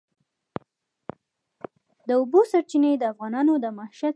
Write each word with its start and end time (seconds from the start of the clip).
د 2.07 2.09
اوبو 2.19 2.39
سرچینې 2.51 2.91
د 2.97 3.03
افغانانو 3.13 3.53
د 3.63 3.65
معیشت 3.77 3.91
سرچینه 3.91 4.07
ده. 4.07 4.09